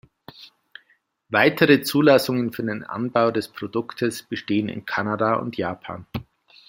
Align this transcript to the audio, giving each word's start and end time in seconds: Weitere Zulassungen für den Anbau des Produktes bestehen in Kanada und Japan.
Weitere 1.29 1.83
Zulassungen 1.83 2.51
für 2.53 2.63
den 2.63 2.83
Anbau 2.83 3.29
des 3.29 3.49
Produktes 3.49 4.23
bestehen 4.23 4.67
in 4.67 4.83
Kanada 4.83 5.35
und 5.35 5.57
Japan. 5.57 6.07